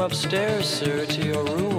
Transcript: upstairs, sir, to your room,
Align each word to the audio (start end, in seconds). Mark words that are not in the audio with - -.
upstairs, 0.00 0.66
sir, 0.66 1.04
to 1.04 1.22
your 1.26 1.44
room, 1.44 1.69